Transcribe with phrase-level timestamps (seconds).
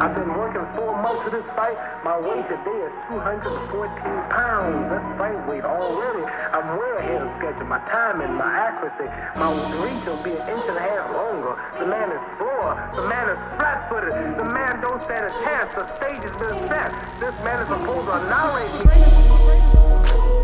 [0.00, 1.76] I've been working four months for this fight.
[2.04, 3.52] My weight today is 214
[4.32, 4.88] pounds.
[4.88, 6.24] That's fight weight already.
[6.24, 7.66] I'm way ahead of schedule.
[7.68, 9.52] My timing, my accuracy, my
[9.84, 11.60] reach will be an inch and a half longer.
[11.76, 12.72] The man is slower.
[12.96, 14.14] The man is flat-footed.
[14.40, 15.68] The man don't stand a chance.
[15.76, 16.90] The stage has been set.
[17.20, 20.41] This man is supposed to annihilate me.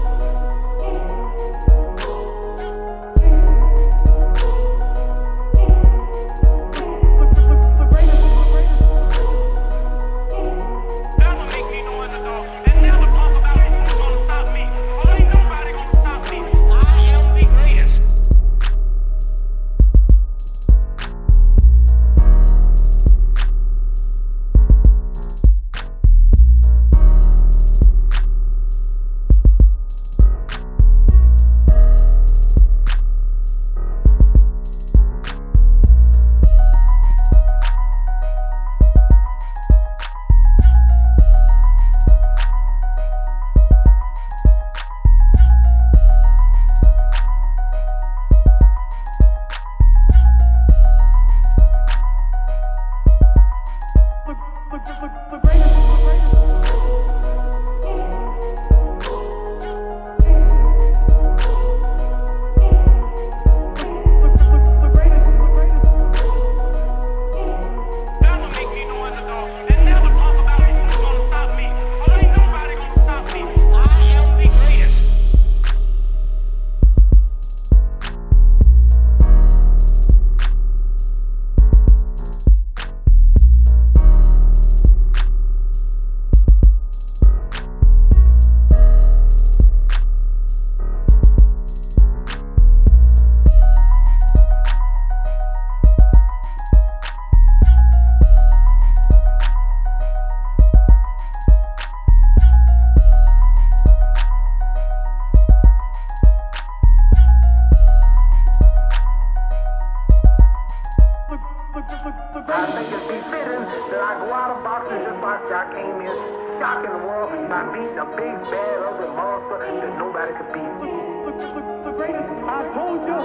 [111.99, 116.15] I think it's befitting that I go out of boxing just like I came in,
[116.63, 120.75] shocking the world by beating a big, bad, ugly monster that nobody could beat.
[120.79, 122.31] the greatest.
[122.47, 123.19] I told you,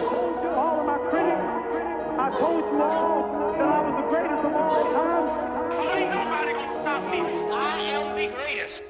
[0.58, 1.46] all of my critics,
[2.18, 5.26] I told you all that I was the greatest of all time.
[5.94, 7.22] Ain't nobody gonna stop me.
[7.54, 8.82] I am the greatest.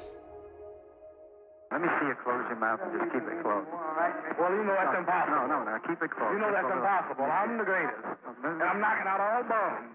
[1.84, 3.68] Let me see you close your mouth and just keep it closed.
[3.68, 5.52] Well, you know that's impossible.
[5.52, 6.32] No, no, no, keep it closed.
[6.32, 7.28] You know that's impossible.
[7.28, 8.08] I'm the greatest.
[8.40, 9.92] And I'm knocking out all bones.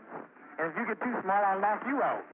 [0.60, 2.28] And if you get too small, I'll knock you out.